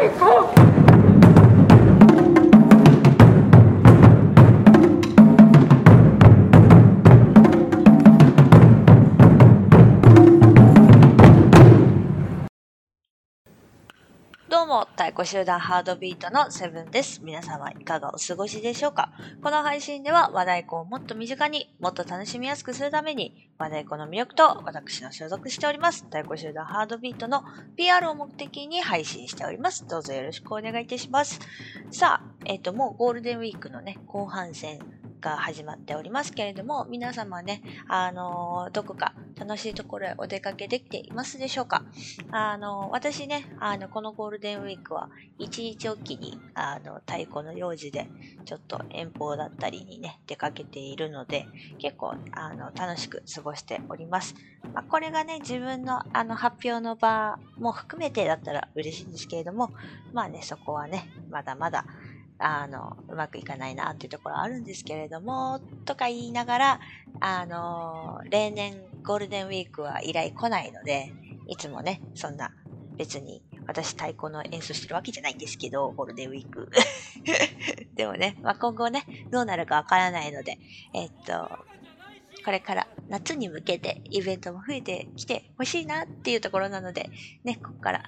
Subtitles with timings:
[0.00, 0.59] 誰
[15.12, 17.20] かどうも、太鼓集団ハードビートのセブンです。
[17.24, 19.12] 皆様いかがお過ごしでしょうか？
[19.42, 27.42] この配信では和太鼓をもっと身近にもっと楽しみやすくするために和太鼓の魅力と私の所属しております太鼓集団ハードビートの
[27.76, 29.86] PR を目的に配信しております。
[29.86, 31.40] どうぞよろしくお願いいたします。
[31.90, 34.78] さあ、えっ、と、もうゴールデンウィークのね、後半戦
[35.20, 41.84] が始まっておりますけれども、皆様ね、あのーどこか楽しいところへお出かけできていますでしょうか？
[42.30, 48.08] あのー私ね、あの、このゴールデンウィークは一日おきに、あの、太鼓の用事で、
[48.44, 51.46] ちょっと遠方だったりにね、出かけているので、
[51.78, 54.34] 結構、あの、楽しく過ごしております。
[54.74, 59.70] まあ、これがね、自分の、あの、発表の場も含めてだったら嬉しいんですけれども、
[60.12, 61.84] まあね、そこはね、まだまだ、
[62.40, 66.80] あの、うまくいかないなっていうところあるんですけれども、とか言いながら、
[67.20, 71.12] あの、例年ゴールデンウィークは依頼来ないので、
[71.46, 72.52] いつもね、そんな
[72.96, 76.70] 別に私太鼓の演奏してるわけじゃないんですけど、ゴールデンウィーク。
[77.94, 80.58] でもね、まあ、今後ね、どうなるかわからないので、
[80.94, 81.48] えっと、
[82.44, 87.10] これから夏に向けてイベントも増えてきてほしいなっていうところなので、
[87.44, 88.02] ね、ここから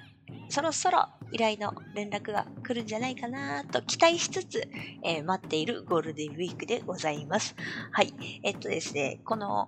[0.49, 4.67] そろそろ依頼の連絡が来るんじゃないかなと期待しつつ、
[5.03, 7.55] えー待っているゴールデンウィークでございます。
[7.91, 8.13] はい。
[8.43, 9.67] えっとですね、この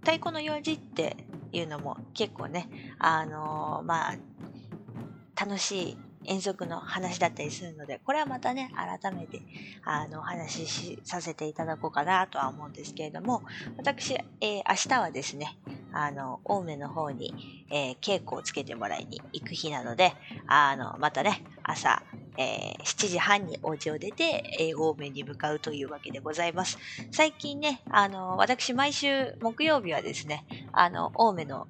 [0.00, 1.16] 太鼓の用事って
[1.52, 2.68] いうのも結構ね、
[2.98, 4.16] あのーまあ、
[5.38, 9.40] 楽しい遠足の話だったりするので、これはまたね、改めて、
[9.84, 13.42] あの、お話しさせていただこうかなとは思うんですけれども、
[13.76, 15.58] 私、えー明日はですね、
[15.92, 20.12] あの、青梅の方に、えー稽古をつけてもらいに行く日なので、
[20.46, 22.02] あの、またね、朝、
[22.36, 26.78] えー7時半にお家を出て、えー青梅に向かうというわけでございます。
[27.10, 31.66] 最近ね、あの、私、毎週木曜日はですね、あの、青梅の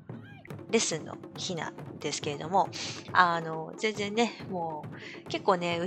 [0.71, 2.69] レッスンの日なんですけれども、
[3.13, 4.85] あの、全然ね、も
[5.25, 5.81] う、結構ね、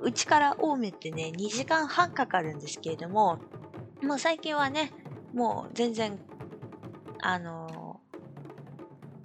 [0.00, 3.38] うちから青梅ってね、2時間半かかるんですけれども、
[4.02, 4.92] もう最近はね、
[5.34, 6.18] もう全然、
[7.20, 7.87] あの、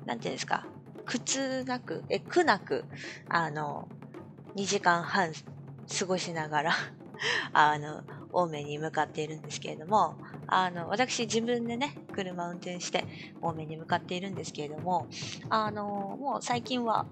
[0.05, 0.67] なんていうんですか、
[1.05, 2.85] 苦痛なく、え、苦なく、
[3.29, 3.87] あの、
[4.55, 5.33] 2時間半
[5.99, 6.71] 過ごしながら、
[7.53, 8.03] あの、
[8.33, 10.15] 青梅に向かっているんですけれども、
[10.47, 13.05] あの、私自分でね、車運転して
[13.41, 15.07] 青梅に向かっているんですけれども、
[15.49, 17.05] あの、もう最近は、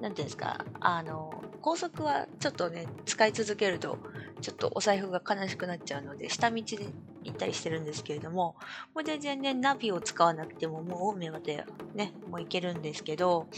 [0.00, 3.98] なんていうんですか、あの、高速はちょっとね、使い続けると、
[4.40, 6.86] ちょっとお財布が悲しくなっちゃうので、下道で
[7.26, 8.56] 行ったりしてるんですけれども、
[8.94, 11.64] もう全然ね、ナビを使わなくても、もう青梅まで
[11.94, 13.48] ね、もう行けるんですけど、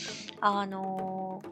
[0.40, 1.42] あの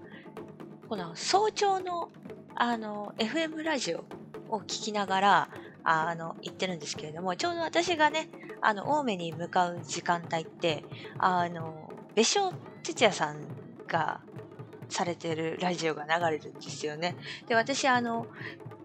[0.89, 2.11] この早朝の、
[2.55, 4.05] あの FM ラジオ
[4.49, 5.49] を聞きながら、
[5.85, 8.29] あの、行ってるんですけれども、ちょうど私がね、
[8.61, 10.85] あの、青梅に向かう時間帯って、
[11.19, 13.43] あの、別所哲也さん
[13.87, 14.21] が
[14.89, 17.17] されてるラジオが流れるんですよね。
[17.47, 18.27] で、私、あの、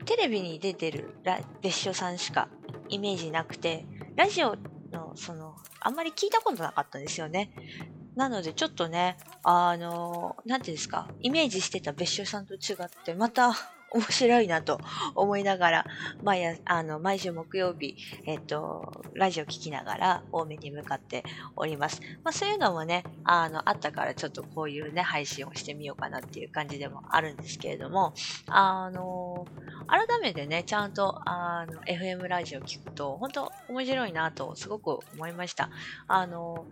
[0.05, 1.15] テレビに出てる
[1.61, 2.49] 別所さんしか
[2.91, 3.85] イメージなくて、
[4.15, 4.55] ラジオ
[4.91, 7.51] の、その、あんまり聞いたことなかったんですよね。
[8.15, 13.53] なので、ちょっとね、あの、なんていうんですか、イメージしてた別所さんと違って、また
[13.93, 14.79] 面白いなと
[15.15, 15.85] 思いながら、
[16.23, 21.23] 毎あの毎週木曜日、えっと、ラジオ聞きながら、青梅に向かって
[21.57, 22.01] おります。
[22.23, 28.13] まあ、そういうのもね、あの、あったから、ちょっとこういうね、配信をしてみようかなっていう感じでもあるんですけれども、
[28.47, 29.45] あの、
[29.87, 35.69] 改めてね、ちゃんと、あの、FM ラジオ聞くと、本当面白いなと、すごく思いました。
[36.07, 36.65] あの、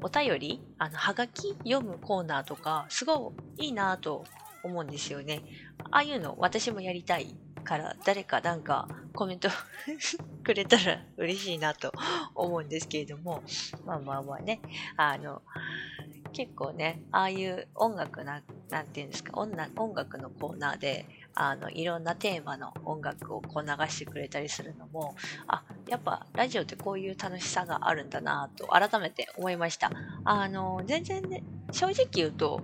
[0.00, 4.24] お便り、あの、はがき読むコーナーとか、すごいいいなと
[4.62, 5.42] 思うんですよね。
[5.90, 9.48] ああいうの私もやりたいから、誰かなんかコメント
[10.42, 11.92] くれたら嬉しいなと
[12.34, 13.42] 思うんですけれども、
[13.84, 14.60] まあまあまあね、
[14.96, 15.42] あの、
[16.32, 25.14] 結構ね、ああいう音楽な、なんていうんですか、音音楽のコーナーで、あの、いろんなテーマの音楽をこう流してくれたりするのも、
[25.46, 29.90] あ、やっぱラジオってこういう楽しさがあるんだなと改めて思いました。
[30.24, 32.62] あの、全然ね、正直言うと、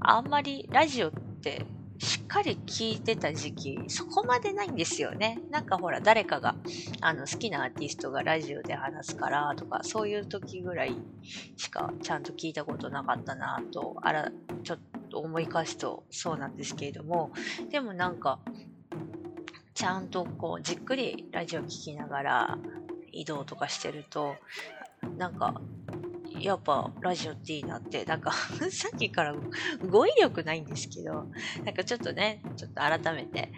[0.00, 1.25] あんまりラジオって
[1.98, 5.38] しっかり聞いてた時期、そこまでないんですよね。
[5.50, 6.56] なんかほら、誰かが
[7.00, 10.96] あの好きなアーティストがラジオで話すからとか、そういう時ぐらい
[11.56, 14.30] しかちゃんと聞いたことなかったなと、あら、
[14.62, 14.78] ちょっ
[15.10, 17.32] と思い返すとそうなんですけれども、
[17.70, 18.40] でもなんか、
[19.74, 22.58] ちゃんとこう、じっくりラジオ聞きながら
[23.12, 24.34] 移動とかしてると、
[25.16, 25.60] なんか、
[26.40, 28.32] やっぱラジオっていいなって、なんか
[28.70, 29.34] さっきから
[29.88, 31.26] 語彙力ないんですけど、
[31.64, 33.52] なんかちょっとね、ちょっと改めて、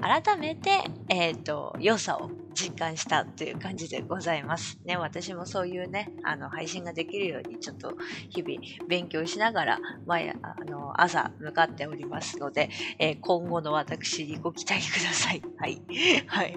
[0.00, 0.70] 改めて、
[1.10, 4.78] えっ、ー、と、良さを実感したという感じでございます。
[4.84, 7.94] ね、私もそういうね、あの、配信ができるように、ちょっと
[8.30, 15.42] 日々勉強しながら、毎、あの、朝向かっておりますので、えー、今後の私にご期待ください。
[15.58, 15.82] はい。
[16.26, 16.56] はい。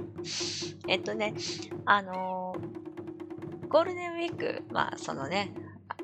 [0.88, 1.34] えっとね、
[1.86, 2.93] あのー、
[3.74, 5.52] ゴールデンウィーク、まあ、そのね、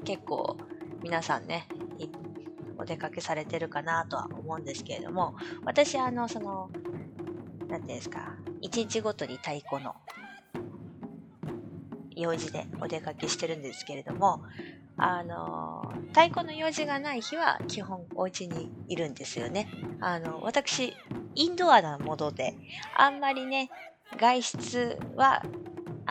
[0.04, 0.58] 結構
[1.04, 1.68] 皆さんね、
[2.80, 5.36] お出かけされてるかなとは思うんですけれども、
[5.66, 6.72] 私、あの、その、
[7.68, 9.96] なんていうんですか、一日ごとに太鼓の
[12.16, 14.42] 用事でお出かけしてるんですけれども、
[14.98, 19.70] あの、太鼓の用事がない日は基本お家にいるんですよね。
[20.02, 20.96] あの、私、
[21.36, 22.56] インドアなもので、
[22.96, 23.70] あんまりね、
[24.18, 25.44] 外出は、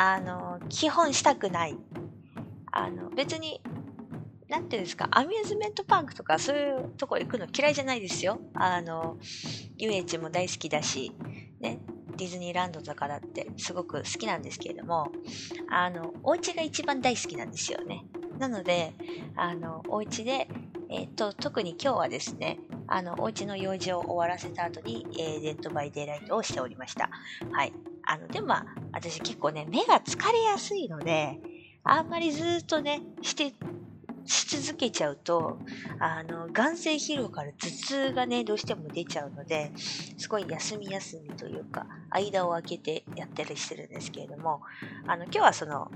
[0.00, 1.76] あの、基本したくない。
[2.70, 3.60] あの、別に、
[4.48, 8.38] なんていうんですか、アミューズメントパークとかそういうとこ行くの嫌いじゃないですよ。
[8.54, 9.16] あの、
[9.76, 11.10] 遊園地も大好きだし、
[11.58, 11.80] ね、
[12.16, 15.10] ディズニーランドとかだってすごく好きなんですけれども、
[15.68, 18.04] あの、お家が一番大好きなんですよね。
[18.38, 18.92] なので、
[19.34, 20.46] あの、お家で、
[20.90, 27.10] えっ、ー、と、特に今日はですね、あの、お家の用事を終わらせた後に、えー、デッドバイデイライトをしておりました。
[27.50, 27.72] はい。
[28.04, 28.64] あの、でもまあ、
[28.98, 31.38] 私結構ね、目が疲れやすいので、
[31.84, 33.52] あんまりずっとね、して
[34.24, 35.58] し続けちゃうと、
[36.00, 44.60] あの、眼精疲労から頭痛がね、どうしても出ちゃうので、すごい休み休みというか、間を空けてやったりしてるんですけれども、
[45.06, 45.90] あの、今日はその、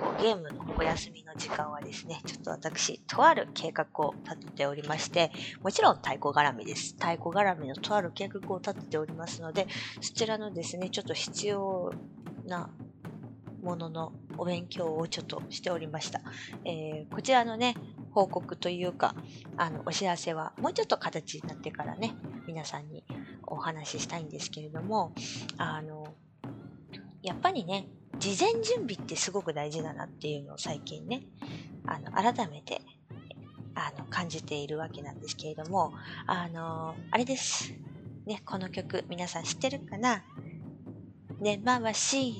[0.00, 5.30] こうゲームのお休みの時間はですね、ちょっと私、とある計画を立てておりまして、
[5.62, 6.94] もちろん太鼓絡みです。
[6.94, 9.66] 太鼓絡みのとある計画を立てておりますので、
[10.00, 11.92] そちらのですね、ちょっと必要
[12.46, 12.70] な
[13.62, 16.22] もののお勉強をちょっとしておりました。
[16.64, 17.74] えー、こちらのね、
[18.12, 19.14] 報告というか、
[19.58, 22.14] あの、お知らせはもうちょっと形になってからね、
[22.46, 23.04] 皆さんに
[23.46, 25.12] お話ししたいんですけれども、
[25.58, 26.14] あの、
[27.22, 27.88] やっぱりね、
[28.20, 31.22] 事前準備ってすごく大事だなっていうのを最近ね、
[31.86, 32.82] あの、改めて、
[33.74, 35.94] あの、感じているわけなんですけれども、
[36.26, 37.72] あの、あれです。
[38.26, 40.22] ね、この曲、皆さん知ってるかな？
[41.40, 42.34] 根回し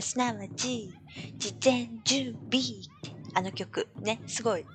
[0.00, 0.94] すなわち、
[1.38, 4.66] 事前準備ってあの曲ね、すごい。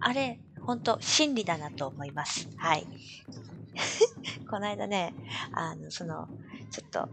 [0.00, 2.48] あれ、ほんと真理だなと思います。
[2.56, 2.86] はい。
[4.50, 5.14] この間ね、
[5.52, 6.28] あの、その、
[6.72, 7.08] ちょっと、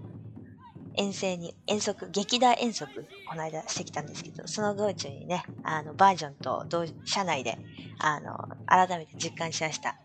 [0.97, 7.57] 遠征に、遠足、劇団遠足、この間してきたんですけど、その道中にね、あの、バージョンと同、車内で、
[7.99, 8.35] あの、
[8.65, 9.95] 改めて実感しました。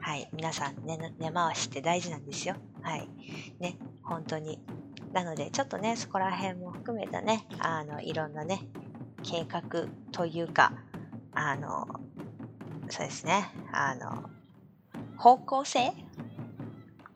[0.00, 0.28] はい。
[0.32, 2.56] 皆さん、ね、根回しって大事なんですよ。
[2.82, 3.08] はい。
[3.60, 4.58] ね、本当に。
[5.12, 8.62] なので、ちょっとね、そこら辺も含めたね、あの、いろんなね、
[9.22, 10.72] 計画というか、
[11.32, 11.86] あの、
[12.88, 14.30] そうですね、あの、
[15.18, 15.92] 方向性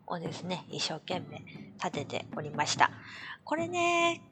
[0.07, 1.43] をですね、一生懸命
[1.83, 2.91] 立てておりました。
[3.45, 4.23] これね、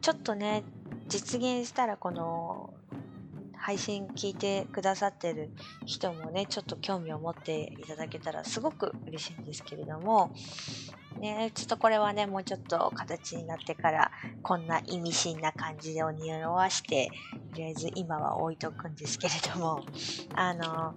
[0.00, 0.64] ちょっとね、
[1.08, 2.74] 実現したらこの
[3.62, 5.50] 配信聞いてくださってる
[5.86, 10.32] 人もね、ちょっと興味を持っていただけたらすごく嬉しいんですけれども、
[11.20, 14.10] ね、ちょっとこれはね、もうちょっと形になってから、
[14.42, 17.10] こんな意味深な感じでを匂わして、
[17.52, 19.84] とりあえず今は置いとくんですけれども、
[20.34, 20.94] あの、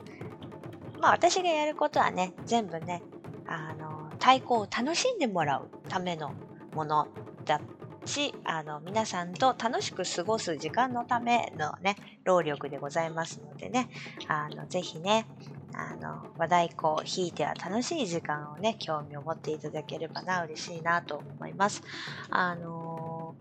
[0.99, 3.03] まあ私がやることはね、全部ね、
[3.45, 3.94] あの、
[4.25, 6.34] 太鼓を楽しんでもらうための
[6.74, 7.08] もの
[7.46, 7.62] だ
[8.05, 13.88] し、あの、皆さんと楽しく過ごす時間のためのね、労力でございますのでね、
[14.27, 15.27] あの、ぜひね、
[15.75, 21.84] あの、和太鼓を弾いては楽しい時間をね、興味を持っていただければな、嬉しいなと思います。
[22.32, 23.36] あの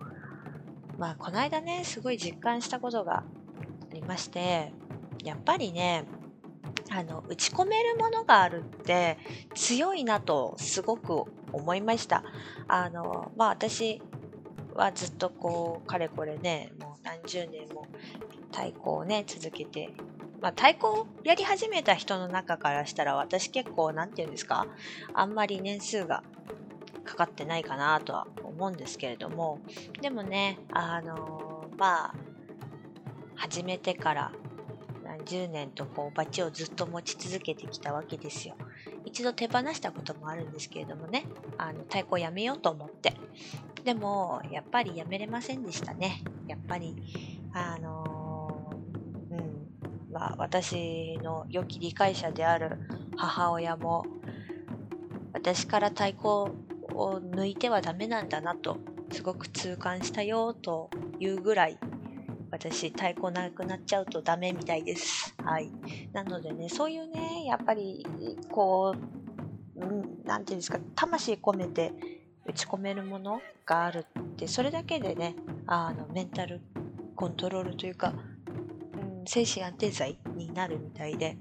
[0.99, 3.25] まあ、この間ね、すごい実感したことがあ
[3.95, 4.75] りまして、
[5.25, 6.05] やっぱりね、
[6.91, 9.19] あの、打ち込めるものがあるって
[9.55, 12.23] 強いなとすごく思いました。
[12.69, 14.03] あの、まあ私、
[14.75, 17.87] はずっとこう、かれこれね、もう何十年も
[18.53, 19.95] 太鼓をね、続けて、
[20.41, 24.67] まあ太鼓をやり始めた人の中からしたら私結構、なんて言うんですか、
[25.14, 26.23] あんまり年数が
[27.05, 29.61] かかってないかなとは思うんですけれども、
[30.00, 32.14] でもね、あの、まあ、
[33.37, 34.33] 始めてから
[35.04, 38.56] 何十年とこうバチをずっと持ち続けてきたわけですよ。
[39.04, 41.25] 一度手放したこともあるんですけれどもね、
[41.58, 43.14] あの太鼓をやめようと思って。
[43.84, 46.23] でも、やっぱりやめれませんでしたね。
[46.49, 46.96] やっぱり、
[47.52, 48.73] あの、
[49.30, 52.78] うん、まあ、私の良き理解者である
[53.16, 54.06] 母親も、
[55.34, 56.26] 私から太鼓
[56.94, 58.78] を抜いてはダメなんだなと、
[59.12, 60.88] すごく痛感したよと
[61.20, 61.78] いうぐらい、
[62.54, 65.34] 私、太鼓なくなっちゃうとダメみたいです。
[65.42, 65.73] はい。
[66.12, 68.06] なのでね、そういうね、やっぱり、
[68.49, 68.94] こ
[69.76, 71.92] う、うんなていうんですか、魂込めて
[72.46, 75.34] 打ち込めるものがあるって、それだけでね、
[75.66, 76.61] あの、メンタル
[77.16, 81.37] コントロールというか、うん、精神安定剤になるみたいで、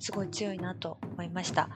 [0.00, 1.70] すごい強いなと思いました。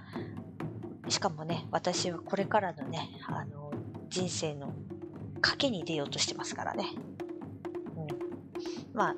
[1.09, 3.71] しかもね、私はこれからのね、あの、
[4.09, 4.75] 人生の
[5.41, 6.87] 賭けに出ようとしてますからね。
[8.93, 9.15] まあ、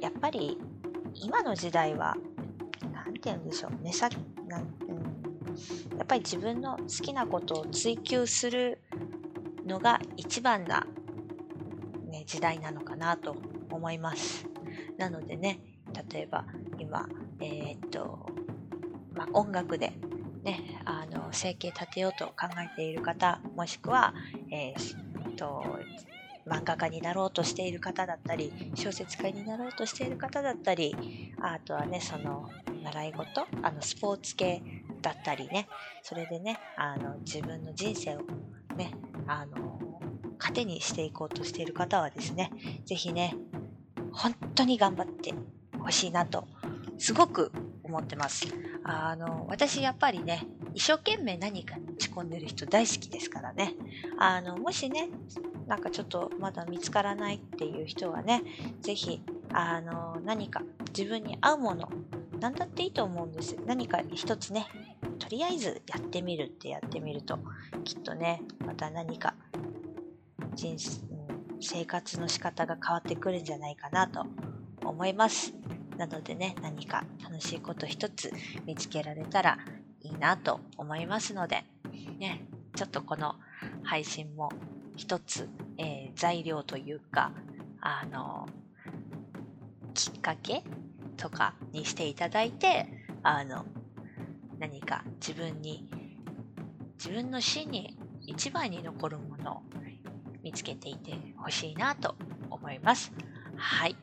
[0.00, 0.58] やっぱり、
[1.14, 2.16] 今の時代は、
[2.92, 8.82] なんて言うんでしょう、目先、なん、うん、やっぱり自分の好きなことを追求する
[9.64, 10.86] のが一番な、
[12.10, 13.36] ね、時代なのかなと
[13.70, 14.46] 思います。
[14.98, 15.60] なのでね、
[16.10, 16.44] 例えば
[16.78, 17.08] 今、
[17.40, 18.26] えーっと、
[19.12, 19.92] まあ、音楽で
[20.42, 24.14] ね、あの、生計立てようと考えている方、もしくは、
[24.50, 25.80] えーっと、
[26.46, 30.94] 漫画家になろうとしている方だったり、小説家になろうとしている方だったり、
[31.40, 32.50] あとはね、その、
[32.82, 34.62] 習い事、あの、スポーツ系
[35.02, 35.68] だったりね、
[36.02, 38.20] それでね、あの、自分の人生を
[38.76, 38.92] ね、
[39.26, 40.00] あの、
[40.38, 42.52] 糧にしていこうとしている方はですね、
[42.84, 43.34] ぜひね、
[44.12, 45.34] 本当に頑張って
[45.78, 46.46] ほしいなと、
[46.98, 47.50] すごく
[47.82, 48.46] 思ってます。
[48.88, 53.74] あの、私やっぱりね、一生懸命何かに打ち込んでる人大好きですからね。
[54.16, 55.08] あの、もしね、
[55.66, 58.44] なんかちょっとまだ見つからないっていう人はね、
[58.80, 59.20] ぜひ、
[59.52, 60.62] あの、何か
[60.96, 61.88] 自分に合うもの、
[62.38, 63.56] 何だっていいと思うんです。
[63.66, 64.68] 何か一つね、
[65.18, 67.40] とりあえずやってみるってやってみると、
[67.82, 69.34] きっとね、また何か
[70.54, 71.00] 人生、
[71.60, 74.24] 生活の仕方が変わってくるんじゃないかなと
[74.84, 75.52] 思います。
[75.96, 78.32] なのでね、何か楽しいこと一つ
[78.66, 79.58] 見つけられたら
[80.02, 81.64] いいなと思いますので、
[82.18, 83.36] ね、ちょっとこの
[83.82, 84.50] 配信も
[84.96, 85.48] 一つ、
[85.78, 87.32] えー材料というか、
[87.80, 88.46] あの、
[89.92, 90.62] きっかけ
[91.18, 92.86] とかにしていただいて、
[93.22, 93.66] あの、
[94.58, 95.86] 何か自分に、
[96.98, 99.62] 自分の死に一番に残るものを
[100.42, 102.14] 見つけていてほしいなと
[102.50, 103.12] 思います。
[103.56, 103.96] はい。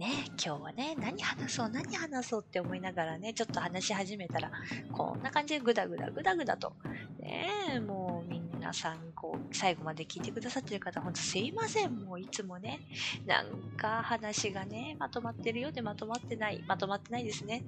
[0.00, 4.50] ね、今日はね、何話そう、何話そうって思いながらね、ちょっと話し始めたら、
[4.92, 6.72] こんな感じでグダグダグダグダと、
[7.18, 12.80] ね、もう皆さん、こう、最後まで聞いてくださってる方、ほんとすいません、もういつもね、
[13.26, 17.62] なんか話がね、まとまってるようでまとまってない、まとまってないですね。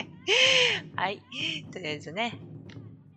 [0.96, 1.22] はい。
[1.72, 2.38] とりあえずね、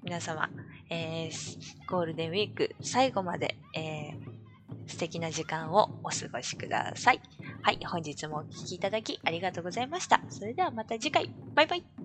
[0.03, 0.49] 皆様、
[0.89, 7.21] えー、ゴールデンウィーク最後まで、えー、素敵な時間をお過ごしください。
[7.63, 10.21] はい、本日もお聴きいただきありがとうございました。
[10.29, 11.29] それではまた次回。
[11.55, 12.00] バイバイ。